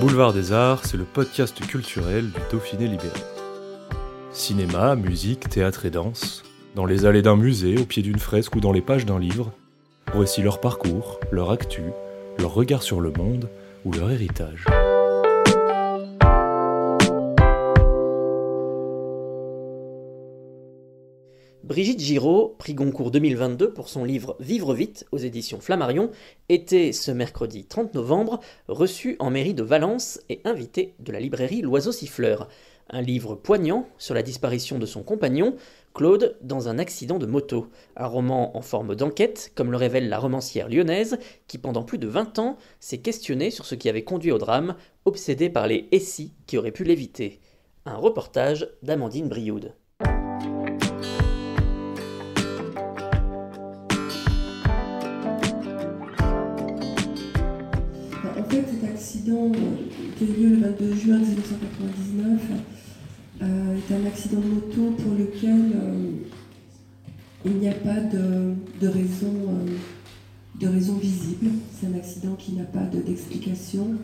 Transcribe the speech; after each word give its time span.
Boulevard 0.00 0.32
des 0.32 0.52
Arts, 0.52 0.84
c'est 0.84 0.96
le 0.96 1.04
podcast 1.04 1.58
culturel 1.66 2.30
du 2.30 2.40
Dauphiné 2.50 2.86
libéré. 2.86 3.08
Cinéma, 4.32 4.96
musique, 4.96 5.48
théâtre 5.48 5.86
et 5.86 5.90
danse, 5.90 6.44
dans 6.74 6.86
les 6.86 7.06
allées 7.06 7.22
d'un 7.22 7.36
musée, 7.36 7.78
au 7.78 7.84
pied 7.84 8.02
d'une 8.02 8.18
fresque 8.18 8.54
ou 8.56 8.60
dans 8.60 8.72
les 8.72 8.82
pages 8.82 9.06
d'un 9.06 9.18
livre, 9.18 9.52
voici 10.14 10.42
leur 10.42 10.60
parcours, 10.60 11.20
leur 11.30 11.50
actu, 11.50 11.82
leur 12.38 12.54
regard 12.54 12.82
sur 12.82 13.00
le 13.00 13.10
monde 13.10 13.48
ou 13.84 13.92
leur 13.92 14.10
héritage. 14.10 14.64
Brigitte 21.68 22.00
Giraud, 22.00 22.54
prix 22.56 22.72
Goncourt 22.72 23.10
2022 23.10 23.74
pour 23.74 23.90
son 23.90 24.02
livre 24.02 24.38
Vivre 24.40 24.72
vite 24.72 25.04
aux 25.12 25.18
éditions 25.18 25.60
Flammarion, 25.60 26.10
était 26.48 26.92
ce 26.92 27.10
mercredi 27.10 27.66
30 27.66 27.92
novembre 27.92 28.40
reçue 28.68 29.16
en 29.18 29.28
mairie 29.28 29.52
de 29.52 29.62
Valence 29.62 30.18
et 30.30 30.40
invitée 30.44 30.94
de 30.98 31.12
la 31.12 31.20
librairie 31.20 31.60
L'Oiseau 31.60 31.92
Siffleur. 31.92 32.48
Un 32.88 33.02
livre 33.02 33.34
poignant 33.34 33.86
sur 33.98 34.14
la 34.14 34.22
disparition 34.22 34.78
de 34.78 34.86
son 34.86 35.02
compagnon, 35.02 35.56
Claude, 35.92 36.38
dans 36.40 36.70
un 36.70 36.78
accident 36.78 37.18
de 37.18 37.26
moto. 37.26 37.68
Un 37.98 38.06
roman 38.06 38.56
en 38.56 38.62
forme 38.62 38.94
d'enquête, 38.94 39.52
comme 39.54 39.70
le 39.70 39.76
révèle 39.76 40.08
la 40.08 40.18
romancière 40.18 40.70
lyonnaise, 40.70 41.18
qui 41.48 41.58
pendant 41.58 41.82
plus 41.82 41.98
de 41.98 42.08
20 42.08 42.38
ans 42.38 42.56
s'est 42.80 43.02
questionnée 43.02 43.50
sur 43.50 43.66
ce 43.66 43.74
qui 43.74 43.90
avait 43.90 44.04
conduit 44.04 44.32
au 44.32 44.38
drame, 44.38 44.74
obsédée 45.04 45.50
par 45.50 45.66
les 45.66 45.86
SI 46.00 46.32
qui 46.46 46.56
auraient 46.56 46.72
pu 46.72 46.84
l'éviter. 46.84 47.40
Un 47.84 47.96
reportage 47.96 48.70
d'Amandine 48.82 49.28
Brioude. 49.28 49.74
A 60.24 60.24
eu 60.24 60.42
lieu 60.42 60.48
le 60.56 60.60
22 60.62 60.94
juin 60.94 61.18
1999 61.18 62.40
euh, 63.40 63.76
est 63.76 63.94
un 63.94 64.06
accident 64.06 64.40
de 64.40 64.46
moto 64.46 64.90
pour 65.02 65.12
lequel 65.14 65.72
euh, 65.74 66.10
il 67.44 67.52
n'y 67.58 67.68
a 67.68 67.72
pas 67.74 68.00
de, 68.00 68.54
de 68.80 68.88
raison, 68.88 69.32
euh, 69.48 70.60
de 70.60 70.66
raison 70.66 70.94
visible. 70.94 71.50
C'est 71.72 71.86
un 71.86 71.94
accident 71.94 72.34
qui 72.36 72.52
n'a 72.52 72.64
pas 72.64 72.84
de- 72.84 73.00
d'explication. 73.00 73.94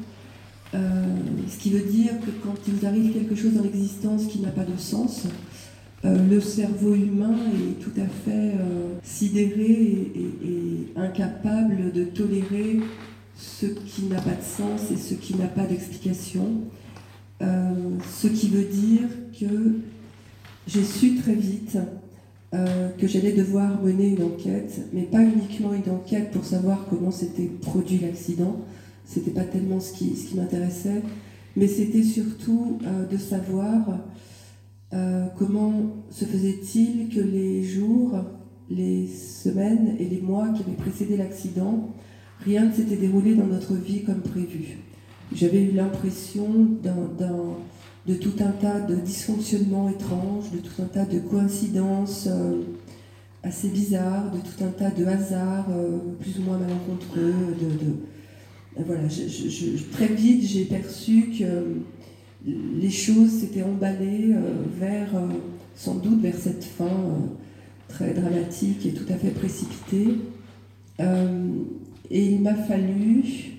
Ce 0.73 1.57
qui 1.61 1.71
veut 1.71 1.89
dire 1.89 2.11
que 2.21 2.31
quand 2.45 2.57
il 2.67 2.85
arrive 2.85 3.13
quelque 3.13 3.37
chose 3.37 3.53
dans 3.53 3.63
l'existence 3.63 4.27
qui 4.27 4.41
n'a 4.41 4.49
pas 4.49 4.65
de 4.65 4.77
sens, 4.77 5.23
le 6.03 6.41
cerveau 6.41 6.97
humain 6.97 7.37
est 7.55 7.81
tout 7.81 7.93
à 7.97 8.07
fait 8.07 8.55
sidéré 9.05 10.11
et 10.17 10.89
incapable 10.97 11.93
de 11.95 12.03
tolérer 12.03 12.81
ce 13.37 13.67
qui 13.67 14.05
n'a 14.05 14.21
pas 14.21 14.35
de 14.35 14.43
sens 14.43 14.91
et 14.91 14.97
ce 14.97 15.15
qui 15.15 15.35
n'a 15.37 15.47
pas 15.47 15.67
d'explication. 15.67 16.63
Euh, 17.43 17.75
ce 18.21 18.29
qui 18.29 18.49
veut 18.49 18.65
dire 18.65 19.09
que 19.39 19.81
j'ai 20.67 20.85
su 20.85 21.17
très 21.17 21.35
vite 21.35 21.77
euh, 22.55 22.91
que 22.91 23.09
j'allais 23.09 23.33
devoir 23.33 23.83
mener 23.83 24.11
une 24.11 24.23
enquête, 24.23 24.89
mais 24.93 25.03
pas 25.03 25.23
uniquement 25.23 25.75
une 25.75 25.91
enquête 25.93 26.31
pour 26.31 26.45
savoir 26.45 26.87
comment 26.89 27.11
s'était 27.11 27.51
produit 27.61 27.99
l'accident, 27.99 28.61
c'était 29.05 29.33
pas 29.33 29.45
tellement 29.45 29.81
ce 29.81 29.93
qui, 29.93 30.17
m'intéressait, 30.37 31.03
mais 31.57 31.67
c'était 31.67 32.05
surtout 32.05 32.79
euh, 32.87 33.07
de 33.07 33.17
savoir 33.17 34.01
comment 35.37 36.05
se 36.13 36.25
faisait-il 36.25 37.09
que 37.09 37.19
les 37.19 37.65
jours, 37.65 38.17
les 38.71 39.09
semaines 39.09 39.97
et 39.99 40.05
les 40.05 40.21
mois 40.21 40.51
qui 40.51 40.63
avaient 40.63 40.77
précédé 40.77 41.17
l'accident, 41.17 41.89
rien 42.41 42.67
ne 42.67 42.73
s'était 42.73 42.97
déroulé 42.97 43.35
dans 43.35 43.47
notre 43.47 43.75
vie 43.75 44.03
comme 44.05 44.21
prévu. 44.21 44.79
J'avais 45.35 45.63
eu 45.63 45.73
l'impression 45.73 46.47
de 48.07 48.15
tout 48.15 48.33
un 48.41 48.51
tas 48.53 48.81
de 48.81 48.97
dysfonctionnements 48.97 49.89
étranges, 49.89 50.51
de 50.53 50.59
tout 50.59 50.83
un 50.83 50.87
tas 50.87 51.07
de 51.07 51.19
coïncidences 51.19 52.29
euh, 52.31 52.61
assez 53.43 53.69
bizarres, 53.69 54.31
de 54.31 54.39
tout 54.39 54.63
un 54.65 54.69
tas 54.69 54.91
de 54.91 55.05
hasards 55.07 55.67
euh, 55.71 55.99
plus 56.21 56.39
ou 56.39 56.43
moins 56.43 56.59
malencontreux. 56.59 57.33
De, 57.61 57.85
de- 57.87 57.93
euh, 58.79 58.83
voilà, 58.87 59.03
très 59.93 60.09
vite 60.09 60.43
j'ai 60.43 60.65
perçu 60.65 61.31
que 61.39 61.79
les 62.47 62.91
choses 62.91 63.31
s'étaient 63.31 63.63
emballées 63.63 64.35
vers, 64.79 65.11
sans 65.75 65.95
doute 65.95 66.21
vers 66.21 66.37
cette 66.37 66.65
fin 66.65 66.91
très 67.89 68.13
dramatique 68.13 68.85
et 68.85 68.93
tout 68.93 69.11
à 69.11 69.17
fait 69.17 69.31
précipitée. 69.31 70.19
Et 72.11 72.25
il 72.27 72.41
m'a 72.41 72.55
fallu 72.55 73.55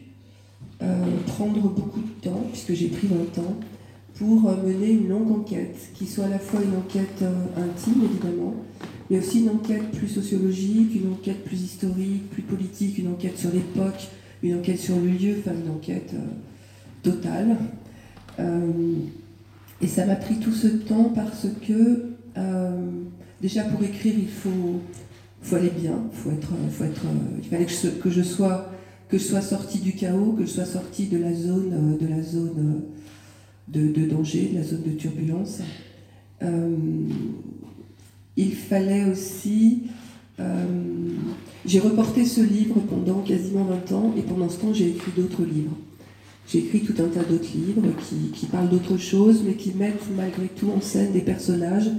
euh, 0.82 1.06
prendre 1.28 1.70
beaucoup 1.70 2.02
de 2.02 2.22
temps, 2.22 2.44
puisque 2.52 2.74
j'ai 2.74 2.88
pris 2.88 3.08
20 3.08 3.42
ans, 3.42 3.56
pour 4.16 4.50
euh, 4.50 4.56
mener 4.64 4.92
une 4.92 5.08
longue 5.08 5.32
enquête, 5.32 5.78
qui 5.94 6.06
soit 6.06 6.26
à 6.26 6.30
la 6.30 6.40
fois 6.40 6.60
une 6.62 6.78
enquête 6.78 7.22
euh, 7.22 7.34
intime, 7.58 8.04
évidemment, 8.04 8.54
mais 9.10 9.20
aussi 9.20 9.42
une 9.42 9.50
enquête 9.50 9.90
plus 9.92 10.08
sociologique, 10.08 10.96
une 10.96 11.14
enquête 11.14 11.44
plus 11.44 11.62
historique, 11.62 12.30
plus 12.30 12.42
politique, 12.42 12.98
une 12.98 13.08
enquête 13.08 13.38
sur 13.38 13.52
l'époque, 13.52 14.10
une 14.44 14.56
enquête 14.56 14.80
sur 14.80 14.96
le 14.98 15.08
lieu, 15.08 15.38
enfin 15.40 15.56
une 15.56 15.72
enquête 15.72 16.14
totale. 17.04 17.56
Et 19.82 19.88
ça 19.88 20.06
m'a 20.06 20.16
pris 20.16 20.40
tout 20.40 20.52
ce 20.52 20.68
temps 20.68 21.12
parce 21.16 21.48
que, 21.68 22.10
déjà 23.42 23.64
pour 23.64 23.84
écrire, 23.84 24.14
il 24.18 24.28
faut, 24.28 24.82
faut 25.46 25.56
aller 25.58 25.70
bien, 25.70 26.02
faut 26.12 26.32
être, 26.32 26.50
être, 26.84 27.06
euh, 27.06 27.40
il 27.44 27.48
fallait 27.48 27.66
que 27.66 27.72
je, 28.10 28.24
sois 28.24 28.72
que 29.10 29.18
je 29.20 29.24
sois 29.24 29.42
sorti 29.42 29.78
du 29.78 29.94
chaos, 29.94 30.34
que 30.34 30.44
je 30.44 30.50
sois 30.50 30.66
sorti 30.66 31.06
de 31.06 31.20
la 31.20 31.34
zone, 31.34 31.72
euh, 31.72 32.04
de 32.04 32.08
la 32.08 32.24
zone 32.24 32.84
euh, 33.76 33.94
de, 33.94 34.06
danger, 34.08 34.50
de 34.52 34.58
la 34.58 34.64
zone 34.64 34.82
de 34.84 34.92
turbulence. 34.92 35.60
Euh, 36.42 36.76
il 38.36 38.54
fallait 38.54 39.06
aussi. 39.06 39.84
euh, 40.40 40.66
j'ai 41.66 41.80
reporté 41.80 42.26
ce 42.26 42.42
livre 42.42 42.80
pendant 42.90 43.22
quasiment 43.22 43.66
20 43.66 43.92
ans 43.94 44.14
et 44.18 44.22
pendant 44.22 44.50
ce 44.50 44.60
temps 44.60 44.74
j'ai 44.74 44.90
écrit 44.90 45.12
d'autres 45.16 45.44
livres. 45.44 45.78
J'ai 46.48 46.60
écrit 46.60 46.82
tout 46.82 46.94
un 47.00 47.08
tas 47.08 47.24
d'autres 47.24 47.54
livres 47.56 47.88
qui, 48.08 48.32
qui 48.34 48.46
parlent 48.48 48.70
d'autres 48.70 48.98
choses 48.98 49.44
mais 49.46 49.54
qui 49.54 49.74
mettent 49.74 50.06
malgré 50.16 50.48
tout 50.48 50.70
en 50.76 50.82
scène 50.82 51.12
des 51.12 51.22
personnages 51.22 51.90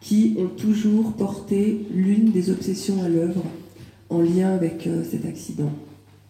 qui 0.00 0.36
ont 0.38 0.48
toujours 0.48 1.12
porté 1.12 1.86
l'une 1.92 2.30
des 2.30 2.50
obsessions 2.50 3.02
à 3.02 3.08
l'œuvre 3.08 3.42
en 4.10 4.20
lien 4.20 4.54
avec 4.54 4.86
euh, 4.86 5.02
cet 5.08 5.26
accident. 5.26 5.70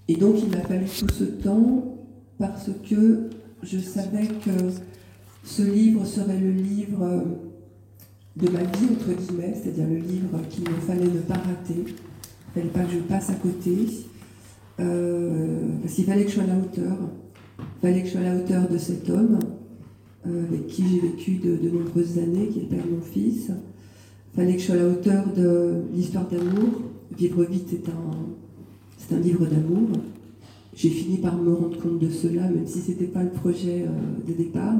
Et 0.08 0.16
donc 0.16 0.36
il 0.42 0.48
m'a 0.48 0.62
fallu 0.62 0.86
tout 0.86 1.12
ce 1.12 1.24
temps 1.24 1.96
parce 2.38 2.70
que 2.88 3.28
je 3.62 3.78
savais 3.78 4.26
que 4.26 4.50
ce 5.44 5.62
livre 5.62 6.04
serait 6.06 6.38
le 6.38 6.52
livre 6.52 7.02
euh, 7.02 7.20
de 8.36 8.48
ma 8.50 8.60
vie, 8.60 8.86
entre 8.92 9.12
guillemets, 9.12 9.54
c'est-à-dire 9.60 9.86
le 9.86 9.96
livre 9.96 10.38
qu'il 10.48 10.62
me 10.62 10.76
fallait 10.86 11.04
ne 11.04 11.20
pas 11.20 11.34
rater. 11.34 11.74
Il 11.74 11.82
ne 11.84 12.54
fallait 12.54 12.72
pas 12.72 12.84
que 12.84 12.92
je 12.92 12.98
passe 13.00 13.30
à 13.30 13.34
côté, 13.34 13.76
euh, 14.80 15.58
parce 15.82 15.94
qu'il 15.94 16.04
fallait 16.04 16.24
que 16.24 16.30
je 16.30 16.34
sois 16.34 16.44
à 16.44 16.46
la 16.46 16.56
hauteur. 16.56 16.96
Il 17.58 17.88
fallait 17.88 18.00
que 18.02 18.06
je 18.06 18.12
sois 18.12 18.20
à 18.20 18.24
la 18.24 18.36
hauteur 18.36 18.68
de 18.68 18.78
cet 18.78 19.10
homme 19.10 19.38
avec 20.48 20.66
qui 20.66 20.84
j'ai 20.88 21.00
vécu 21.00 21.32
de, 21.36 21.68
nombreuses 21.68 22.18
années, 22.18 22.48
qui 22.48 22.60
est 22.60 22.62
le 22.62 22.68
père 22.68 22.84
de 22.84 22.90
mon 22.90 23.00
fils. 23.00 23.50
Il 24.32 24.36
fallait 24.36 24.54
que 24.54 24.60
je 24.60 24.66
sois 24.66 24.74
à 24.74 24.78
la 24.78 24.88
hauteur 24.88 25.24
de 25.36 25.82
l'histoire 25.94 26.28
d'amour. 26.28 26.82
Vivre 27.16 27.44
vite 27.44 27.72
est 27.72 27.88
un, 27.88 28.16
c'est 28.96 29.14
un 29.14 29.20
livre 29.20 29.46
d'amour. 29.46 29.88
J'ai 30.74 30.90
fini 30.90 31.18
par 31.18 31.36
me 31.36 31.52
rendre 31.52 31.78
compte 31.78 31.98
de 31.98 32.10
cela, 32.10 32.42
même 32.42 32.66
si 32.66 32.80
ce 32.80 32.90
n'était 32.90 33.06
pas 33.06 33.22
le 33.22 33.30
projet 33.30 33.84
euh, 33.86 34.28
de 34.28 34.32
départ. 34.32 34.76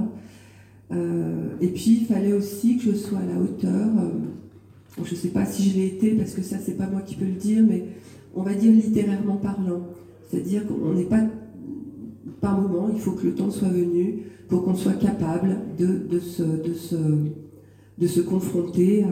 Euh, 0.93 1.49
et 1.61 1.69
puis, 1.69 1.99
il 2.03 2.07
fallait 2.07 2.33
aussi 2.33 2.77
que 2.77 2.85
je 2.85 2.97
sois 2.97 3.19
à 3.19 3.27
la 3.27 3.41
hauteur. 3.41 3.89
je 5.03 5.11
ne 5.11 5.17
sais 5.17 5.29
pas 5.29 5.45
si 5.45 5.71
je 5.71 5.77
l'ai 5.77 5.87
été, 5.87 6.13
parce 6.13 6.35
que 6.35 6.43
ça, 6.43 6.57
c'est 6.65 6.77
pas 6.77 6.87
moi 6.87 7.01
qui 7.01 7.17
peux 7.17 7.25
le 7.25 7.33
dire, 7.33 7.65
mais 7.69 7.85
on 8.35 8.43
va 8.43 8.55
dire 8.55 8.73
littérairement 8.73 9.37
parlant. 9.37 9.83
C'est-à-dire 10.31 10.67
qu'on 10.67 10.95
n'est 10.95 11.05
pas. 11.05 11.23
Par 12.41 12.61
moment, 12.61 12.91
il 12.93 13.01
faut 13.01 13.13
que 13.13 13.27
le 13.27 13.35
temps 13.35 13.51
soit 13.51 13.69
venu 13.69 14.23
pour 14.49 14.65
qu'on 14.65 14.75
soit 14.75 14.95
capable 14.95 15.57
de, 15.79 16.21
se, 16.21 18.21
confronter 18.21 19.05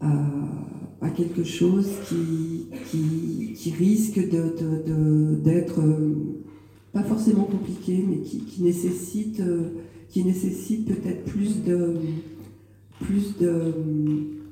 à, 0.00 1.10
quelque 1.10 1.44
chose 1.44 1.88
qui, 2.08 2.68
risque 3.78 4.20
d'être 5.44 5.80
pas 6.92 7.02
forcément 7.02 7.44
compliqué, 7.44 8.04
mais 8.08 8.18
qui, 8.18 8.62
nécessite, 8.62 9.42
qui 10.08 10.24
nécessite 10.24 10.86
peut-être 10.86 11.24
plus 11.24 11.62
de, 11.64 11.96
plus 13.00 13.36
de 13.38 13.74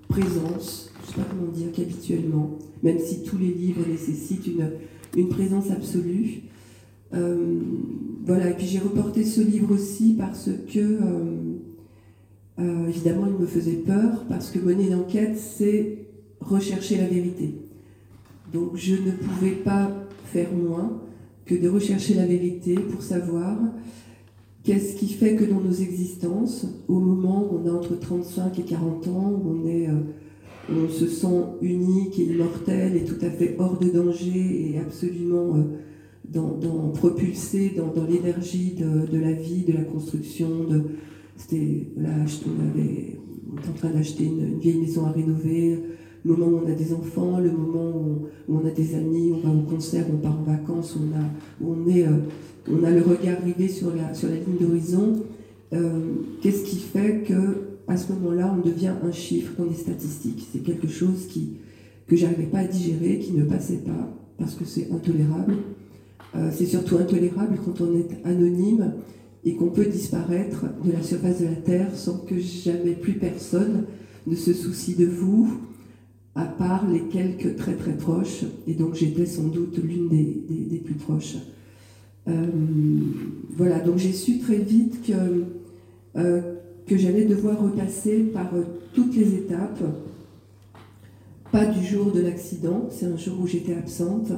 présence, 0.09 0.93
je 1.03 1.07
ne 1.07 1.15
sais 1.15 1.21
pas 1.21 1.27
comment 1.31 1.51
dire, 1.51 1.73
qu'habituellement, 1.75 2.59
même 2.83 2.99
si 2.99 3.23
tous 3.23 3.39
les 3.39 3.53
livres 3.53 3.87
nécessitent 3.89 4.51
une 5.17 5.29
présence 5.29 5.71
absolue. 5.71 6.43
Euh, 7.15 7.61
voilà, 8.25 8.51
et 8.51 8.55
puis 8.55 8.67
j'ai 8.67 8.79
reporté 8.79 9.25
ce 9.25 9.41
livre 9.41 9.73
aussi 9.73 10.15
parce 10.19 10.51
que, 10.73 10.79
euh, 10.79 10.99
euh, 12.59 12.89
évidemment, 12.89 13.27
il 13.27 13.41
me 13.41 13.47
faisait 13.47 13.77
peur, 13.77 14.25
parce 14.29 14.51
que 14.51 14.59
mener 14.59 14.91
d'enquête, 14.91 15.37
c'est 15.37 16.07
rechercher 16.41 16.97
la 16.97 17.07
vérité. 17.07 17.55
Donc 18.53 18.73
je 18.75 18.95
ne 18.95 19.13
pouvais 19.13 19.53
pas 19.53 19.91
faire 20.25 20.53
moins 20.53 21.01
que 21.45 21.55
de 21.55 21.69
rechercher 21.69 22.15
la 22.15 22.27
vérité 22.27 22.75
pour 22.75 23.03
savoir 23.03 23.57
qu'est-ce 24.65 24.97
qui 24.97 25.09
fait 25.09 25.37
que 25.37 25.45
dans 25.45 25.61
nos 25.61 25.73
existences, 25.73 26.67
au 26.89 26.99
moment 26.99 27.49
où 27.49 27.61
on 27.63 27.69
a 27.69 27.73
entre 27.73 27.99
35 27.99 28.59
et 28.59 28.63
40 28.63 29.09
ans, 29.09 29.43
on 30.69 30.89
se 30.89 31.07
sent 31.07 31.45
unique 31.63 32.19
et 32.19 32.25
immortel 32.25 32.97
et 32.97 33.05
tout 33.05 33.25
à 33.25 33.31
fait 33.31 33.55
hors 33.59 33.79
de 33.79 33.89
danger 33.89 34.73
et 34.73 34.79
absolument 34.81 35.55
dans, 36.33 36.91
propulsé 36.95 37.73
dans, 37.77 38.05
l'énergie 38.05 38.75
de, 38.75 39.19
la 39.19 39.33
vie, 39.33 39.65
de 39.65 39.73
la 39.73 39.85
construction. 39.85 40.67
C'était, 41.37 41.89
là, 41.97 42.11
on, 42.47 42.71
avait, 42.71 43.19
était 43.59 43.69
en 43.69 43.73
train 43.73 43.91
d'acheter 43.91 44.25
une, 44.25 44.59
vieille 44.59 44.79
maison 44.79 45.07
à 45.07 45.13
rénover, 45.13 45.79
le 46.25 46.35
moment 46.35 46.59
où 46.59 46.61
on 46.65 46.71
a 46.71 46.75
des 46.75 46.93
enfants, 46.93 47.39
le 47.39 47.51
moment 47.51 47.93
où 47.97 48.27
on, 48.49 48.67
a 48.67 48.71
des 48.71 48.95
amis, 48.95 49.33
on 49.33 49.47
va 49.47 49.55
au 49.55 49.63
concert, 49.63 50.07
on 50.13 50.17
part 50.17 50.39
en 50.39 50.43
vacances, 50.43 50.97
on 50.97 51.17
a, 51.17 51.25
on 51.65 51.89
est, 51.89 52.07
euh, 52.07 52.17
on 52.69 52.83
a 52.83 52.91
le 52.91 53.03
regard 53.03 53.43
rivé 53.45 53.69
sur 53.69 53.95
la, 53.95 54.13
sur 54.13 54.29
la 54.29 54.37
ligne 54.37 54.57
d'horizon. 54.61 55.23
Euh, 55.73 56.01
qu'est-ce 56.43 56.65
qui 56.65 56.77
fait 56.77 57.25
que 57.27 57.67
à 57.89 57.97
ce 57.97 58.13
moment-là, 58.13 58.55
on 58.57 58.67
devient 58.67 58.93
un 59.03 59.13
chiffre 59.13 59.53
dans 59.59 59.65
les 59.65 59.75
statistiques 59.75 60.49
C'est 60.53 60.59
quelque 60.61 60.89
chose 60.89 61.27
qui, 61.29 61.59
que 62.09 62.17
j'arrivais 62.17 62.47
pas 62.47 62.59
à 62.59 62.65
digérer, 62.65 63.19
qui 63.19 63.33
ne 63.33 63.45
passait 63.45 63.79
pas, 63.79 64.13
parce 64.39 64.55
que 64.55 64.65
c'est 64.65 64.91
intolérable. 64.91 65.55
Euh, 66.37 66.51
c'est 66.53 66.67
surtout 66.67 66.97
intolérable 66.99 67.59
quand 67.65 67.81
on 67.81 67.97
est 67.97 68.09
anonyme 68.25 68.93
et 69.45 69.55
qu'on 69.55 69.69
peut 69.69 69.87
disparaître 69.87 70.67
de 70.85 70.93
la 70.93 71.03
surface 71.03 71.41
de 71.41 71.47
la 71.47 71.55
Terre 71.55 71.89
sans 71.95 72.19
que 72.19 72.39
jamais 72.39 72.93
plus 72.93 73.15
personne 73.15 73.85
ne 74.27 74.35
se 74.35 74.53
soucie 74.53 74.97
de 74.97 75.07
vous, 75.07 75.61
à 76.35 76.45
part 76.45 76.87
les 76.91 77.03
quelques 77.05 77.57
très 77.57 77.75
très 77.75 77.97
proches, 77.97 78.45
et 78.67 78.75
donc 78.75 78.95
j'étais 78.95 79.25
sans 79.25 79.45
doute 79.45 79.79
l'une 79.79 80.09
des, 80.09 80.79
plus 80.85 80.95
proches. 80.95 81.37
Euh, 82.29 82.33
voilà, 83.57 83.79
donc 83.79 83.99
j'ai 83.99 84.13
su 84.13 84.41
très 84.41 84.59
vite 84.59 85.01
que, 85.07 85.13
euh, 86.17 86.41
que 86.87 86.97
j'allais 86.99 87.25
devoir 87.25 87.63
repasser 87.63 88.19
par 88.25 88.51
toutes 88.95 89.17
les 89.17 89.35
étapes, 89.37 89.83
pas 91.53 91.67
du 91.67 91.87
jour 91.87 92.11
de 92.11 92.21
l'accident, 92.21 92.89
c'est 92.91 93.07
un 93.07 93.17
jour 93.17 93.41
où 93.41 93.47
j'étais 93.47 93.75
absente, 93.75 94.33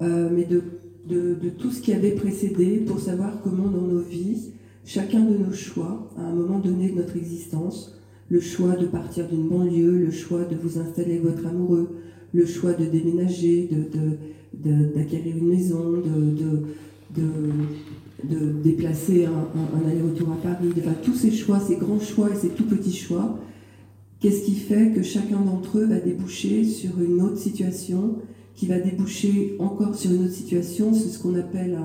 mais 0.00 0.44
de 0.44 0.62
de, 1.10 1.48
tout 1.50 1.70
ce 1.70 1.80
qui 1.80 1.92
avait 1.92 2.12
précédé 2.12 2.82
pour 2.86 3.00
savoir 3.00 3.40
comment 3.42 3.68
dans 3.68 3.82
nos 3.82 4.00
vies, 4.00 4.52
chacun 4.84 5.20
de 5.20 5.36
nos 5.36 5.52
choix, 5.52 6.10
à 6.16 6.22
un 6.22 6.32
moment 6.32 6.58
donné 6.58 6.90
de 6.90 6.96
notre 6.96 7.16
existence, 7.16 7.96
le 8.28 8.40
choix 8.40 8.76
de 8.76 8.86
partir 8.86 9.28
d'une 9.28 9.48
banlieue, 9.48 9.98
le 9.98 10.10
choix 10.10 10.44
de 10.44 10.56
vous 10.56 10.78
installer 10.78 11.18
avec 11.18 11.24
votre 11.24 11.46
amoureux, 11.46 11.88
le 12.32 12.46
choix 12.46 12.72
de 12.72 12.84
déménager, 12.84 13.68
d'acquérir 14.54 15.36
une 15.36 15.48
maison, 15.48 15.94
de, 17.14 17.32
déplacer 18.62 19.26
un, 19.26 19.88
aller-retour 19.88 20.32
à 20.32 20.36
Paris, 20.36 20.68
enfin, 20.78 20.94
tous 21.02 21.14
ces 21.14 21.32
choix, 21.32 21.58
ces 21.58 21.76
grands 21.76 21.98
choix 21.98 22.30
et 22.30 22.36
ces 22.36 22.50
tout 22.50 22.66
petits 22.66 22.94
choix, 22.94 23.38
qu'est-ce 24.20 24.44
qui 24.44 24.54
fait 24.54 24.92
que 24.94 25.02
chacun 25.02 25.40
d'entre 25.40 25.78
eux 25.78 25.86
va 25.86 25.98
déboucher 25.98 26.64
sur 26.64 27.00
une 27.00 27.20
autre 27.22 27.38
situation 27.38 28.16
qui 28.54 28.66
va 28.66 28.78
déboucher 28.78 29.56
encore 29.58 29.94
sur 29.94 30.12
une 30.12 30.24
autre 30.24 30.34
situation. 30.34 30.92
C'est 30.94 31.08
ce 31.08 31.18
qu'on 31.18 31.34
appelle 31.34 31.78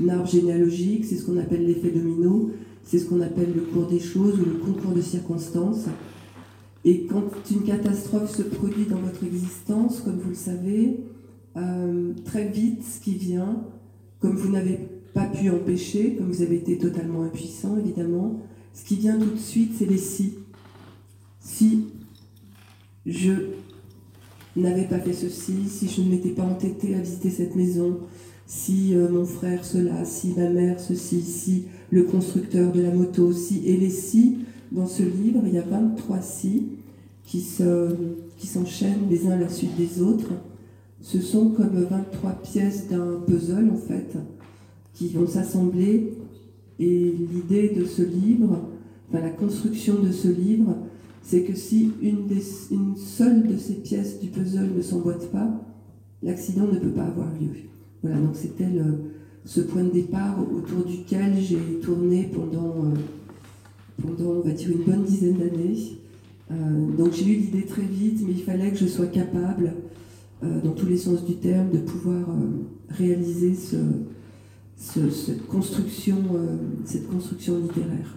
un, 0.00 0.08
arbre 0.08 0.28
généalogique, 0.28 1.04
c'est 1.04 1.16
ce 1.16 1.24
qu'on 1.24 1.38
appelle 1.38 1.66
l'effet 1.66 1.90
domino, 1.90 2.50
c'est 2.84 2.98
ce 2.98 3.06
qu'on 3.06 3.20
appelle 3.20 3.52
le 3.54 3.62
cours 3.62 3.86
des 3.86 3.98
choses 3.98 4.38
ou 4.38 4.44
le 4.44 4.58
concours 4.58 4.92
de 4.92 5.00
circonstances. 5.00 5.86
Et 6.84 7.06
quand 7.06 7.24
une 7.50 7.62
catastrophe 7.62 8.34
se 8.34 8.42
produit 8.42 8.86
dans 8.86 8.98
votre 8.98 9.24
existence, 9.24 10.00
comme 10.00 10.18
vous 10.18 10.30
le 10.30 10.36
savez, 10.36 11.00
euh, 11.56 12.12
très 12.24 12.46
vite, 12.46 12.82
ce 12.84 13.00
qui 13.00 13.14
vient, 13.14 13.64
comme 14.20 14.36
vous 14.36 14.50
n'avez 14.50 14.78
pas 15.12 15.26
pu 15.26 15.50
empêcher, 15.50 16.14
comme 16.16 16.30
vous 16.30 16.42
avez 16.42 16.56
été 16.56 16.78
totalement 16.78 17.22
impuissant, 17.22 17.76
évidemment, 17.76 18.40
ce 18.72 18.84
qui 18.84 18.96
vient 18.96 19.18
tout 19.18 19.30
de 19.30 19.38
suite, 19.38 19.72
c'est 19.76 19.86
les 19.86 19.98
si. 19.98 20.34
Si 21.40 21.86
je 23.06 23.32
n'avais 24.62 24.84
pas 24.84 24.98
fait 24.98 25.12
ceci, 25.12 25.68
si 25.68 25.88
je 25.88 26.02
ne 26.02 26.10
m'étais 26.10 26.30
pas 26.30 26.44
entêtée 26.44 26.94
à 26.94 26.98
visiter 26.98 27.30
cette 27.30 27.56
maison, 27.56 27.98
si 28.46 28.94
euh, 28.94 29.08
mon 29.10 29.26
frère 29.26 29.64
cela, 29.64 30.04
si 30.04 30.34
ma 30.36 30.48
mère 30.48 30.80
ceci, 30.80 31.20
si 31.20 31.64
le 31.90 32.04
constructeur 32.04 32.72
de 32.72 32.80
la 32.80 32.90
moto, 32.90 33.32
si, 33.32 33.62
et 33.66 33.76
les 33.76 33.90
si, 33.90 34.38
dans 34.72 34.86
ce 34.86 35.02
livre, 35.02 35.42
il 35.46 35.54
y 35.54 35.58
a 35.58 35.62
23 35.62 36.20
si 36.20 36.68
qui 37.24 37.40
s'enchaînent 38.46 39.08
les 39.10 39.26
uns 39.26 39.32
à 39.32 39.36
la 39.36 39.48
suite 39.50 39.76
des 39.76 40.00
autres. 40.00 40.32
Ce 41.02 41.20
sont 41.20 41.50
comme 41.50 41.86
23 41.90 42.32
pièces 42.42 42.88
d'un 42.88 43.20
puzzle, 43.26 43.70
en 43.70 43.76
fait, 43.76 44.16
qui 44.94 45.08
vont 45.08 45.26
s'assembler. 45.26 46.14
Et 46.78 47.14
l'idée 47.32 47.70
de 47.70 47.84
ce 47.84 48.02
livre, 48.02 48.60
enfin 49.08 49.22
la 49.22 49.30
construction 49.30 50.02
de 50.02 50.10
ce 50.10 50.28
livre, 50.28 50.74
c'est 51.28 51.42
que 51.42 51.54
si 51.54 51.92
une, 52.00 52.26
seule 52.96 53.46
de 53.46 53.58
ces 53.58 53.74
pièces 53.74 54.18
du 54.18 54.28
puzzle 54.28 54.70
ne 54.74 54.80
s'emboîte 54.80 55.30
pas, 55.30 55.62
l'accident 56.22 56.66
ne 56.66 56.78
peut 56.78 56.88
pas 56.88 57.04
avoir 57.04 57.28
lieu. 57.34 57.50
Voilà, 58.02 58.18
donc 58.18 58.34
c'était 58.34 58.64
ce 59.44 59.60
point 59.60 59.84
de 59.84 59.90
départ 59.90 60.38
autour 60.40 60.86
duquel 60.86 61.34
j'ai 61.38 61.58
tourné 61.82 62.30
pendant, 62.34 62.76
euh, 62.82 62.94
une 64.06 64.84
bonne 64.86 65.04
dizaine 65.04 65.36
d'années. 65.36 65.98
Euh, 66.50 66.96
donc 66.96 67.12
j'ai 67.12 67.26
eu 67.26 67.36
l'idée 67.36 67.66
très 67.66 67.82
vite, 67.82 68.22
mais 68.26 68.32
il 68.32 68.42
fallait 68.42 68.70
que 68.70 68.78
je 68.78 68.86
sois 68.86 69.08
capable, 69.08 69.74
euh, 70.42 70.62
dans 70.62 70.72
tous 70.72 70.86
les 70.86 70.96
sens 70.96 71.26
du 71.26 71.34
terme, 71.34 71.70
de 71.72 71.80
pouvoir 71.80 72.24
réaliser 72.88 73.52
cette 74.78 75.46
construction 75.46 76.16
littéraire. 77.58 78.16